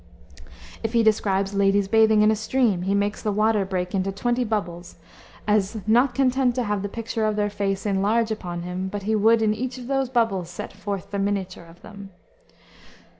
If 0.81 0.93
he 0.93 1.03
describes 1.03 1.53
ladies 1.53 1.87
bathing 1.87 2.23
in 2.23 2.31
a 2.31 2.35
stream, 2.35 2.81
he 2.81 2.95
makes 2.95 3.21
the 3.21 3.31
water 3.31 3.65
break 3.65 3.93
into 3.93 4.11
twenty 4.11 4.43
bubbles, 4.43 4.95
as 5.47 5.77
"not 5.85 6.15
content 6.15 6.55
to 6.55 6.63
have 6.63 6.81
the 6.81 6.89
picture 6.89 7.23
of 7.27 7.35
their 7.35 7.51
face 7.51 7.85
in 7.85 8.01
large 8.01 8.31
upon 8.31 8.63
him, 8.63 8.87
but 8.87 9.03
he 9.03 9.13
would 9.15 9.43
in 9.43 9.53
each 9.53 9.77
of 9.77 9.85
those 9.85 10.09
bubbles 10.09 10.49
set 10.49 10.73
forth 10.73 11.11
the 11.11 11.19
miniature 11.19 11.65
of 11.67 11.83
them." 11.83 12.09